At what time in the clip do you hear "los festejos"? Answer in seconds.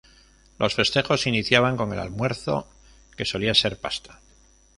0.57-1.21